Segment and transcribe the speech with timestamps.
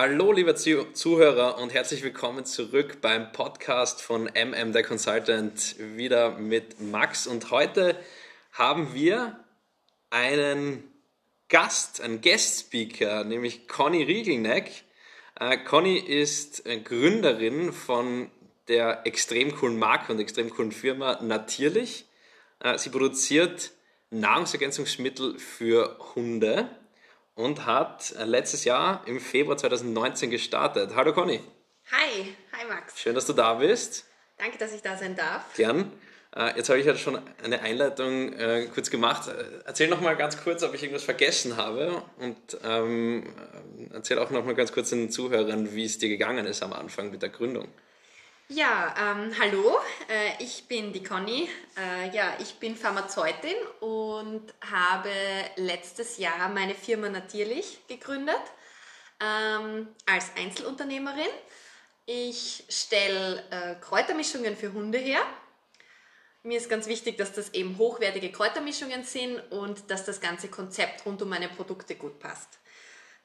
[0.00, 6.80] Hallo, liebe Zuhörer und herzlich willkommen zurück beim Podcast von MM der Consultant, wieder mit
[6.80, 7.26] Max.
[7.26, 7.96] Und heute
[8.52, 9.44] haben wir
[10.10, 10.84] einen
[11.48, 14.70] Gast, einen Guest-Speaker, nämlich Conny Riegelneck.
[15.34, 18.30] Äh, Conny ist äh, Gründerin von
[18.68, 22.06] der extrem coolen Marke und extrem coolen Firma Natierlich.
[22.60, 23.72] Äh, sie produziert
[24.10, 26.70] Nahrungsergänzungsmittel für Hunde
[27.38, 30.96] und hat letztes Jahr im Februar 2019 gestartet.
[30.96, 31.40] Hallo Conny.
[31.92, 33.00] Hi, hi Max.
[33.00, 34.06] Schön, dass du da bist.
[34.38, 35.54] Danke, dass ich da sein darf.
[35.54, 35.92] Gern.
[36.34, 39.30] Äh, jetzt habe ich ja schon eine Einleitung äh, kurz gemacht.
[39.64, 43.32] Erzähl noch mal ganz kurz, ob ich irgendwas vergessen habe und ähm,
[43.92, 47.12] erzähl auch noch mal ganz kurz den Zuhörern, wie es dir gegangen ist am Anfang
[47.12, 47.68] mit der Gründung.
[48.50, 51.50] Ja, ähm, hallo, äh, ich bin die Conny.
[51.76, 55.10] Äh, ja, ich bin Pharmazeutin und habe
[55.56, 58.40] letztes Jahr meine Firma Natierlich gegründet
[59.20, 61.28] ähm, als Einzelunternehmerin.
[62.06, 65.20] Ich stelle äh, Kräutermischungen für Hunde her.
[66.42, 71.04] Mir ist ganz wichtig, dass das eben hochwertige Kräutermischungen sind und dass das ganze Konzept
[71.04, 72.48] rund um meine Produkte gut passt.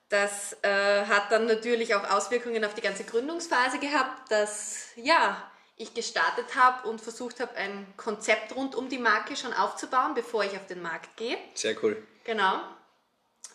[0.10, 5.94] Das äh, hat dann natürlich auch Auswirkungen auf die ganze Gründungsphase gehabt, dass ja, ich
[5.94, 10.52] gestartet habe und versucht habe, ein Konzept rund um die Marke schon aufzubauen, bevor ich
[10.52, 11.38] auf den Markt gehe.
[11.56, 12.02] Sehr cool.
[12.24, 12.62] Genau.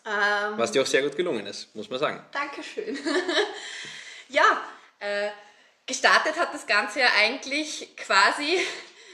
[0.05, 2.25] Ähm, Was dir auch sehr gut gelungen ist, muss man sagen.
[2.31, 2.97] Dankeschön.
[4.29, 4.61] ja,
[4.99, 5.29] äh,
[5.85, 8.59] gestartet hat das Ganze ja eigentlich quasi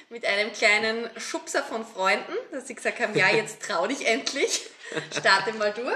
[0.10, 4.70] mit einem kleinen Schubser von Freunden, dass sie gesagt haben, ja, jetzt trau dich endlich,
[5.18, 5.96] starte mal durch.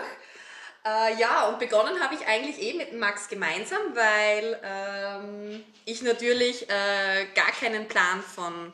[0.86, 6.70] Äh, ja, und begonnen habe ich eigentlich eh mit Max gemeinsam, weil ähm, ich natürlich
[6.70, 8.72] äh, gar keinen Plan von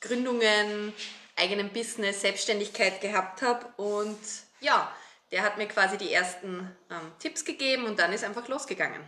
[0.00, 0.92] Gründungen,
[1.36, 3.66] eigenem Business, Selbstständigkeit gehabt habe.
[3.76, 4.18] Und
[4.60, 4.92] ja,
[5.30, 9.02] der hat mir quasi die ersten ähm, Tipps gegeben und dann ist einfach losgegangen.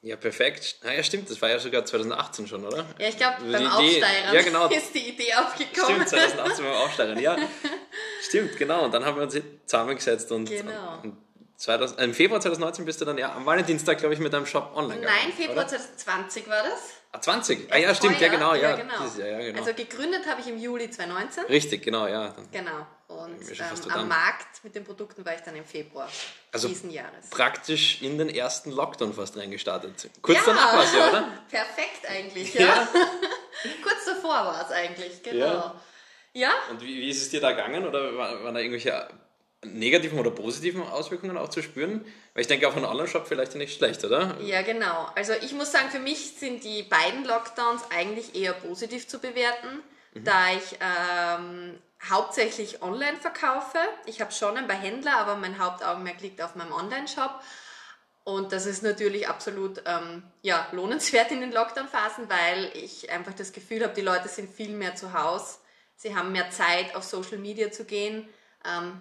[0.00, 0.76] Ja, perfekt.
[0.84, 2.86] Ah, ja, stimmt, das war ja sogar 2018 schon, oder?
[2.98, 4.68] Ja, ich glaube, beim Aufsteigern ja, genau.
[4.70, 6.06] ist die Idee aufgekommen.
[6.06, 7.36] Stimmt, 2018 beim Aufsteigern, ja.
[8.22, 8.84] stimmt, genau.
[8.84, 9.36] Und dann haben wir uns
[9.66, 11.00] zusammengesetzt und, genau.
[11.02, 11.16] und
[11.58, 14.70] 2000, Im Februar 2019 bist du dann ja am Valentinstag, glaube ich, mit deinem Shop
[14.76, 15.18] online gegangen.
[15.24, 15.68] Nein, Februar oder?
[15.68, 16.90] 2020 war das.
[17.10, 17.72] Ah, 20?
[17.72, 18.70] Ah ja, stimmt, ja genau, ja.
[18.70, 18.94] ja, genau.
[18.94, 19.58] Jahr, ja genau.
[19.58, 21.46] Also gegründet habe ich im Juli 2019.
[21.46, 22.32] Richtig, genau, ja.
[22.52, 22.86] Genau.
[23.08, 26.08] Und ähm, am Markt mit den Produkten war ich dann im Februar
[26.52, 27.30] also diesen Jahres.
[27.30, 30.10] Praktisch in den ersten Lockdown fast reingestartet.
[30.22, 31.32] Kurz ja, danach war es ja, oder?
[31.50, 32.66] Perfekt eigentlich, ja.
[32.66, 32.88] ja.
[33.82, 35.44] Kurz davor war es eigentlich, genau.
[35.44, 35.80] Ja.
[36.34, 36.50] ja?
[36.70, 37.84] Und wie, wie, ist es dir da gegangen?
[37.84, 39.08] Oder waren da irgendwelche
[39.64, 42.04] negativen oder positiven Auswirkungen auch zu spüren?
[42.34, 44.40] Weil ich denke, auch ein Online-Shop vielleicht nicht schlecht, oder?
[44.40, 45.08] Ja, genau.
[45.14, 49.82] Also ich muss sagen, für mich sind die beiden Lockdowns eigentlich eher positiv zu bewerten,
[50.14, 50.24] mhm.
[50.24, 53.78] da ich ähm, hauptsächlich online verkaufe.
[54.06, 57.40] Ich habe schon ein paar Händler, aber mein Hauptaugenmerk liegt auf meinem Online-Shop.
[58.22, 63.52] Und das ist natürlich absolut ähm, ja, lohnenswert in den Lockdown-Phasen, weil ich einfach das
[63.52, 65.56] Gefühl habe, die Leute sind viel mehr zu Hause.
[65.96, 68.28] Sie haben mehr Zeit, auf Social Media zu gehen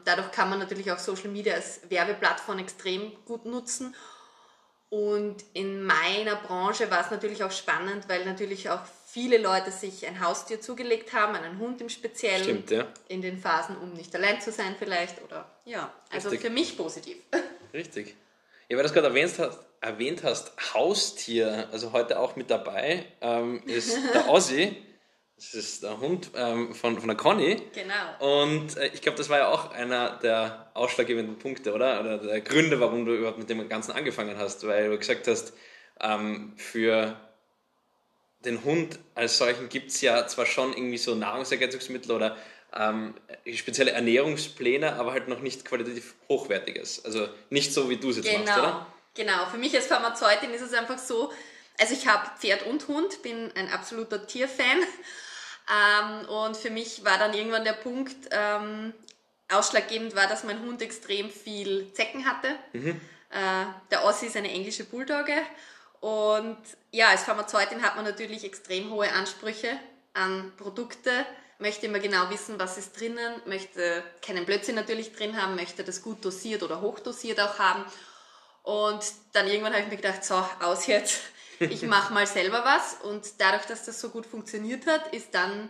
[0.05, 3.95] dadurch kann man natürlich auch Social Media als Werbeplattform extrem gut nutzen.
[4.89, 10.07] Und in meiner Branche war es natürlich auch spannend, weil natürlich auch viele Leute sich
[10.07, 12.43] ein Haustier zugelegt haben, einen Hund im Speziellen.
[12.43, 12.87] Stimmt, ja.
[13.09, 15.21] In den Phasen, um nicht allein zu sein vielleicht.
[15.23, 16.47] Oder ja, also Richtig.
[16.47, 17.17] für mich positiv.
[17.73, 18.15] Richtig.
[18.69, 23.05] Ja, weil du es gerade erwähnt hast, erwähnt hast, Haustier, also heute auch mit dabei,
[23.21, 24.75] ähm, ist der Ossi.
[25.37, 27.61] Das ist der Hund ähm, von, von der Conny.
[27.73, 28.49] Genau.
[28.49, 31.99] Und äh, ich glaube, das war ja auch einer der ausschlaggebenden Punkte, oder?
[31.99, 34.65] Oder der Gründe, warum du überhaupt mit dem Ganzen angefangen hast.
[34.65, 35.53] Weil du gesagt hast,
[36.01, 37.15] ähm, für
[38.45, 42.35] den Hund als solchen gibt es ja zwar schon irgendwie so Nahrungsergänzungsmittel oder
[42.75, 43.13] ähm,
[43.53, 47.05] spezielle Ernährungspläne, aber halt noch nicht qualitativ hochwertiges.
[47.05, 48.43] Also nicht so, wie du es jetzt genau.
[48.43, 48.87] machst, oder?
[49.13, 51.31] Genau, für mich als Pharmazeutin ist es einfach so,
[51.79, 54.79] also ich habe Pferd und Hund, bin ein absoluter Tierfan
[55.69, 58.93] ähm, und für mich war dann irgendwann der Punkt, ähm,
[59.49, 62.55] ausschlaggebend war, dass mein Hund extrem viel Zecken hatte.
[62.73, 63.01] Mhm.
[63.29, 65.37] Äh, der Ossi ist eine englische Bulldogge.
[65.99, 66.57] Und
[66.91, 69.79] ja, als Pharmazeutin hat man natürlich extrem hohe Ansprüche
[70.13, 71.25] an Produkte,
[71.59, 76.03] möchte immer genau wissen, was ist drinnen, möchte keinen Blödsinn natürlich drin haben, möchte das
[76.03, 77.83] gut dosiert oder hochdosiert auch haben.
[78.63, 78.99] Und
[79.33, 81.21] dann irgendwann habe ich mir gedacht, so, aus jetzt
[81.59, 85.69] ich mache mal selber was und dadurch, dass das so gut funktioniert hat, ist dann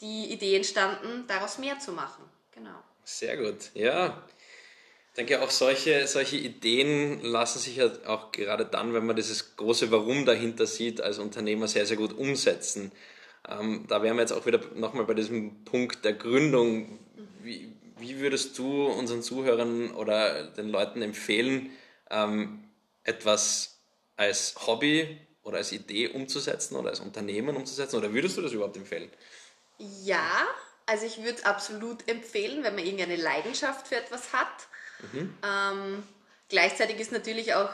[0.00, 2.24] die Idee entstanden, daraus mehr zu machen.
[2.54, 2.82] Genau.
[3.04, 4.22] Sehr gut, ja.
[5.08, 9.56] Ich denke auch solche, solche Ideen lassen sich ja auch gerade dann, wenn man dieses
[9.56, 12.92] große Warum dahinter sieht, als Unternehmer sehr, sehr gut umsetzen.
[13.48, 16.98] Ähm, da wären wir jetzt auch wieder nochmal bei diesem Punkt der Gründung.
[17.42, 21.70] Wie, wie würdest du unseren Zuhörern oder den Leuten empfehlen,
[22.10, 22.64] ähm,
[23.02, 23.79] etwas
[24.20, 27.96] als Hobby oder als Idee umzusetzen oder als Unternehmen umzusetzen?
[27.96, 29.10] Oder würdest du das überhaupt empfehlen?
[29.78, 30.46] Ja,
[30.84, 34.68] also ich würde es absolut empfehlen, wenn man irgendeine Leidenschaft für etwas hat.
[35.12, 35.34] Mhm.
[35.42, 36.02] Ähm,
[36.50, 37.70] gleichzeitig ist natürlich auch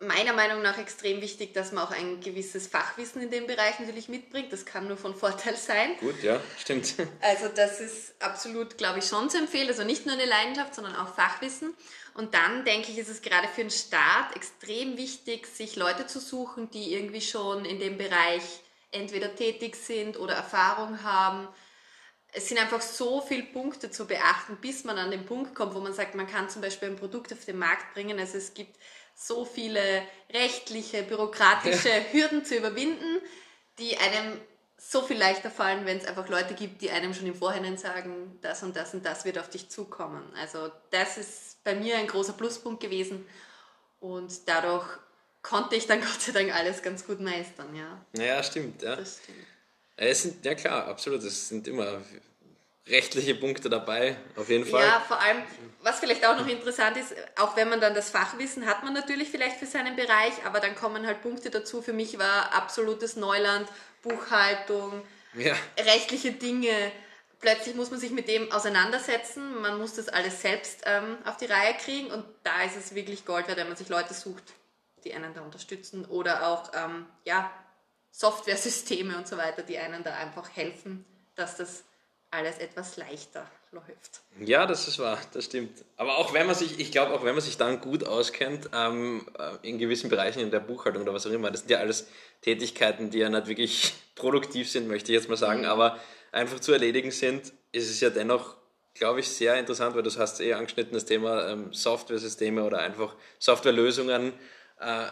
[0.00, 4.08] meiner Meinung nach extrem wichtig, dass man auch ein gewisses Fachwissen in dem Bereich natürlich
[4.08, 4.52] mitbringt.
[4.52, 5.96] Das kann nur von Vorteil sein.
[6.00, 6.94] Gut, ja, stimmt.
[7.20, 9.68] Also das ist absolut, glaube ich, schon zu empfehlen.
[9.68, 11.74] Also nicht nur eine Leidenschaft, sondern auch Fachwissen.
[12.14, 16.18] Und dann denke ich, ist es gerade für den Staat extrem wichtig, sich Leute zu
[16.18, 18.42] suchen, die irgendwie schon in dem Bereich
[18.92, 21.46] entweder tätig sind oder Erfahrung haben.
[22.32, 25.80] Es sind einfach so viele Punkte zu beachten, bis man an den Punkt kommt, wo
[25.80, 28.18] man sagt, man kann zum Beispiel ein Produkt auf den Markt bringen.
[28.18, 28.76] Also es gibt
[29.14, 32.04] so viele rechtliche, bürokratische ja.
[32.12, 33.20] Hürden zu überwinden,
[33.78, 34.40] die einem
[34.80, 38.38] so viel leichter fallen, wenn es einfach Leute gibt, die einem schon im Vorhinein sagen,
[38.40, 40.22] das und das und das wird auf dich zukommen.
[40.40, 43.26] Also das ist bei mir ein großer Pluspunkt gewesen
[44.00, 44.86] und dadurch
[45.42, 48.04] konnte ich dann Gott sei Dank alles ganz gut meistern, ja.
[48.16, 48.96] Ja, stimmt, ja.
[48.96, 49.46] Das stimmt.
[50.02, 52.00] Es sind, ja klar, absolut, es sind immer
[52.86, 54.82] rechtliche Punkte dabei, auf jeden Fall.
[54.82, 55.42] Ja, vor allem,
[55.82, 59.28] was vielleicht auch noch interessant ist, auch wenn man dann das Fachwissen hat man natürlich
[59.28, 61.82] vielleicht für seinen Bereich, aber dann kommen halt Punkte dazu.
[61.82, 63.68] Für mich war absolutes Neuland,
[64.02, 65.02] Buchhaltung,
[65.34, 65.54] ja.
[65.78, 66.72] rechtliche Dinge.
[67.38, 71.46] Plötzlich muss man sich mit dem auseinandersetzen, man muss das alles selbst ähm, auf die
[71.46, 74.44] Reihe kriegen und da ist es wirklich Gold wert, wenn man sich Leute sucht,
[75.04, 77.50] die einen da unterstützen oder auch ähm, ja,
[78.10, 81.04] Software-Systeme und so weiter, die einen da einfach helfen,
[81.36, 81.84] dass das
[82.30, 84.20] alles etwas leichter läuft.
[84.40, 85.84] Ja, das ist wahr, das stimmt.
[85.96, 89.26] Aber auch wenn man sich, ich glaube, auch wenn man sich dann gut auskennt, ähm,
[89.38, 92.08] äh, in gewissen Bereichen in der Buchhaltung oder was auch immer, das sind ja alles
[92.42, 95.66] Tätigkeiten, die ja nicht wirklich produktiv sind, möchte ich jetzt mal sagen, mhm.
[95.66, 95.98] aber
[96.32, 98.56] einfach zu erledigen sind, ist es ja dennoch,
[98.94, 103.14] glaube ich, sehr interessant, weil du hast eh angeschnitten, das Thema ähm, Software-Systeme oder einfach
[103.38, 104.32] Softwarelösungen.
[104.80, 105.06] Äh,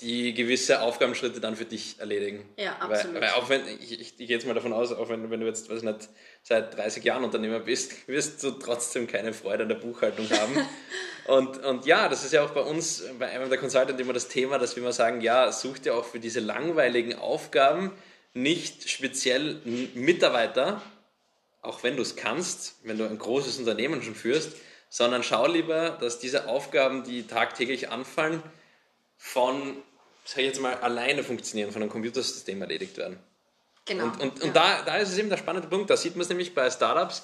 [0.00, 2.46] die gewisse Aufgabenschritte dann für dich erledigen.
[2.58, 3.14] Ja, absolut.
[3.14, 5.46] Weil, weil auch wenn, ich, ich, gehe jetzt mal davon aus, auch wenn, wenn du
[5.46, 6.10] jetzt, weiß nicht,
[6.42, 10.68] seit 30 Jahren Unternehmer bist, wirst du trotzdem keine Freude an der Buchhaltung haben.
[11.26, 14.28] und, und ja, das ist ja auch bei uns, bei einem der Consultant immer das
[14.28, 17.92] Thema, dass wir immer sagen, ja, such dir auch für diese langweiligen Aufgaben
[18.34, 19.62] nicht speziell
[19.94, 20.82] Mitarbeiter,
[21.62, 24.56] auch wenn du es kannst, wenn du ein großes Unternehmen schon führst,
[24.90, 28.42] sondern schau lieber, dass diese Aufgaben, die tagtäglich anfallen,
[29.16, 29.76] von,
[30.26, 33.18] sag ich jetzt mal, alleine funktionieren, von einem Computersystem erledigt werden.
[33.86, 34.04] Genau.
[34.04, 34.52] Und, und, und ja.
[34.52, 35.88] da, da ist es eben der spannende Punkt.
[35.88, 37.22] Da sieht man es nämlich bei Startups,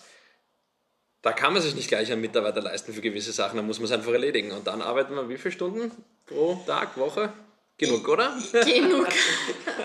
[1.20, 3.87] da kann man sich nicht gleich einen Mitarbeiter leisten für gewisse Sachen, da muss man
[3.87, 4.52] es einfach erledigen.
[4.52, 5.93] Und dann arbeiten wir wie viele Stunden
[6.26, 7.32] pro Tag, Woche?
[7.78, 8.37] Genug, oder?
[8.52, 9.08] Genug.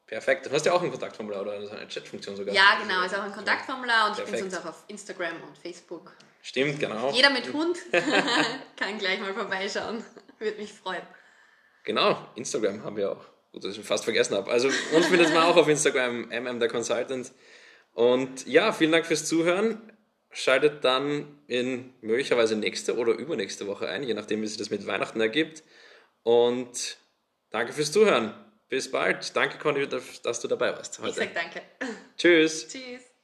[0.07, 0.45] Perfekt.
[0.45, 2.53] Du hast ja auch ein Kontaktformular oder eine Chatfunktion sogar.
[2.53, 4.35] Ja, genau, ist auch ein Kontaktformular und Perfekt.
[4.35, 6.11] ich bin sonst auch auf Instagram und Facebook.
[6.43, 7.11] Stimmt, genau.
[7.11, 7.77] Jeder mit Hund
[8.77, 10.03] kann gleich mal vorbeischauen.
[10.37, 11.01] Würde mich freuen.
[11.85, 13.25] Genau, Instagram haben wir auch.
[13.51, 14.51] Gut, dass ich fast vergessen habe.
[14.51, 17.31] Also uns findet man auch auf Instagram, mm der Consultant.
[17.93, 19.91] Und ja, vielen Dank fürs Zuhören.
[20.29, 24.85] Schaltet dann in möglicherweise nächste oder übernächste Woche ein, je nachdem, wie sich das mit
[24.85, 25.63] Weihnachten ergibt.
[26.21, 26.97] Und
[27.49, 28.33] danke fürs Zuhören.
[28.75, 29.33] Bis bald.
[29.37, 31.11] Danke, Conny, dass du dabei warst heute.
[31.11, 31.61] Ich sag danke.
[32.17, 32.67] Tschüss.
[32.67, 33.14] Tschüss.